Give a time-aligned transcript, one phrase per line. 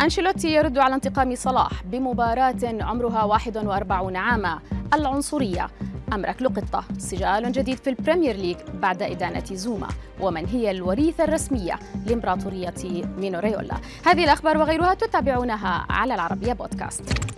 [0.00, 4.58] أنشيلوتي يرد على انتقام صلاح بمباراة عمرها 41 عاما.
[4.94, 5.68] العنصرية
[6.12, 9.88] أم ركل قطة سجال جديد في ال Premier League بعد إدانة زوما.
[10.20, 12.74] ومن هي الوريثة الرسمية لإمبراطورية
[13.18, 13.74] مينو ريولا
[14.06, 17.37] هذه الأخبار وغيرها تتابعونها على العربية بودكاست.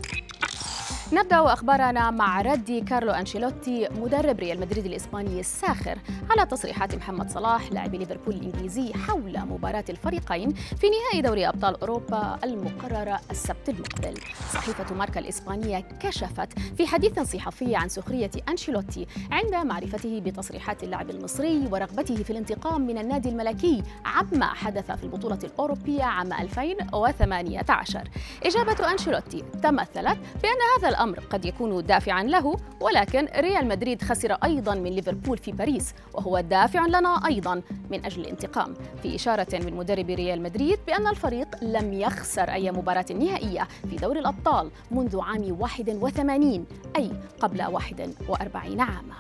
[1.12, 5.98] نبدأ أخبارنا مع رد كارلو أنشيلوتي مدرب ريال مدريد الإسباني الساخر.
[6.30, 12.38] على تصريحات محمد صلاح لاعب ليفربول الإنجليزي حول مباراة الفريقين في نهائي دوري أبطال أوروبا
[12.44, 14.14] المقررة السبت المقبل.
[14.52, 21.66] صحيفة ماركا الإسبانية كشفت في حديث صحفي عن سخرية أنشيلوتي عند معرفته بتصريحات اللاعب المصري
[21.72, 28.08] ورغبته في الانتقام من النادي الملكي عما حدث في البطولة الأوروبية عام 2018
[28.42, 34.74] إجابة أنشيلوتي تمثلت بأن هذا الأمر قد يكون دافعا له ولكن ريال مدريد خسر أيضا
[34.74, 38.74] من ليفربول في باريس وهو دافع لنا أيضا من أجل الانتقام.
[39.02, 44.20] في إشارة من مدرب ريال مدريد بأن الفريق لم يخسر أي مباراة نهائية في دوري
[44.20, 46.64] الأبطال منذ عام 81
[46.96, 49.16] أي قبل 41 عاما.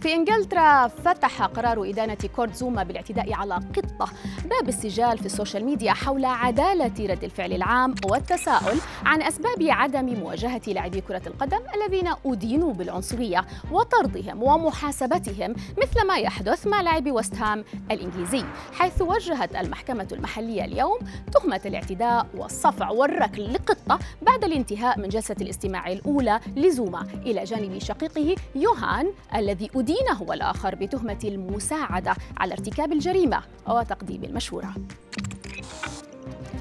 [0.00, 4.12] في إنجلترا فتح قرار إدانة كورت زوما بالاعتداء على قطة
[4.50, 10.04] باب السجال في ال social media حول عدالة رد الفعل العام والتساؤل عن أسباب عدم
[10.20, 17.36] مواجهة لاعبي كرة القدم الذين أدينوا بالعنصرية وطردهم ومحاسبتهم مثل ما يحدث مع لاعبي وست
[17.36, 20.98] هام الإنجليزي حيث وجهت المحكمة المحلية اليوم
[21.32, 28.34] تهمة الاعتداء والصفع والركل لقطة بعد الانتهاء من جلسة الاستماع الأولى لزوما إلى جانب شقيقه
[28.54, 34.74] يوهان الذي أدين دين هو الآخر بتهمة المساعدة على ارتكاب الجريمة وتقديم المشورة.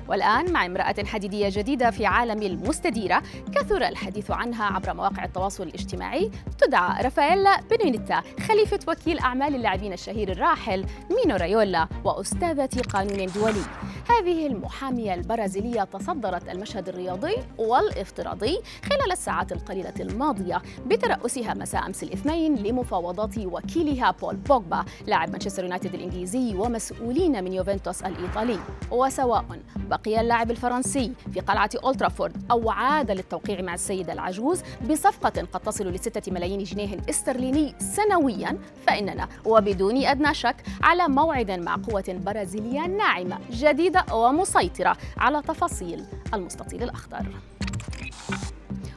[0.10, 3.24] والآن مع امرأة حديدية جديدة في عالم المستديرة
[3.56, 6.32] كثر الحديث عنها عبر مواقع التواصل الاجتماعي.
[6.58, 13.64] تدعى رافائيلا بنونيتا خليفة وكيل أعمال اللاعبين الشهير الراحل مينو رايولا وأستاذة قانون دولي.
[14.10, 22.56] هذه المحامية البرازيلية تصدرت المشهد الرياضي والإفتراضي خلال الساعات القليلة الماضية بترأسها مساء أمس الاثنين
[22.56, 28.60] لمفاوضات وكيلها بول بوجبا لاعب مانشستر يونايتد الإنجليزي ومسؤولين من يوفنتوس الإيطالي.
[28.92, 29.46] وسواء
[30.06, 35.88] بقي اللاعب الفرنسي في قلعة أولترافورد أو عاد للتوقيع مع السيدة العجوز بصفقة قد تصل
[35.88, 43.40] لستة ملايين جنيه استرليني سنويا فإننا وبدون أدنى شك على موعد مع قوة برازيلية ناعمة
[43.52, 47.26] جديدة ومسيطرة على تفاصيل المستطيل الأخضر.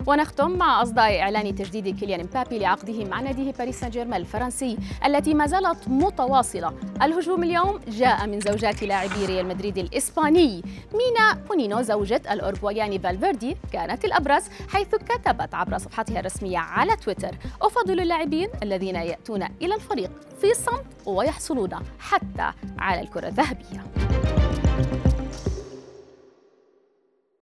[0.06, 5.34] ونختم مع أصداء إعلان تجديد كيليان امبابي لعقده مع ناديه باريس سان جيرمان الفرنسي التي
[5.34, 6.72] ما زالت متواصلة.
[7.02, 10.62] الهجوم اليوم جاء من زوجات لاعبي ريال مدريد الإسباني.
[10.94, 18.00] مينا بونينو زوجة الأورغواياني فالفيردي كانت الأبرز حيث كتبت عبر صفحتها الرسمية على تويتر أفضل
[18.00, 23.84] اللاعبين الذين يأتون إلى الفريق في صمت ويحصلون حتى على الكرة الذهبية.